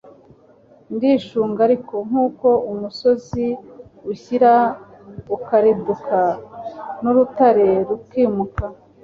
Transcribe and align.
ndishunga 0.95 1.59
ariko: 1.67 1.95
nk'uko 2.07 2.47
umusozi 2.71 3.45
ushyira 4.11 4.51
ukariduka, 5.35 6.19
n'urutare 7.01 7.67
rukimuka 7.87 8.65